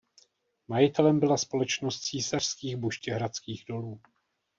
Majitelem 0.67 1.19
byla 1.19 1.37
společnost 1.37 1.99
Císařských 2.01 2.75
buštěhradských 2.75 3.65
dolů. 3.69 4.01